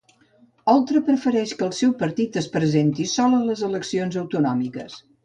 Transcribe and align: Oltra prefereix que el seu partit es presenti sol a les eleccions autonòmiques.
Oltra 0.71 1.01
prefereix 1.09 1.53
que 1.59 1.67
el 1.67 1.75
seu 1.79 1.91
partit 1.99 2.39
es 2.41 2.47
presenti 2.55 3.05
sol 3.13 3.37
a 3.41 3.43
les 3.51 3.63
eleccions 3.69 4.19
autonòmiques. 4.23 4.99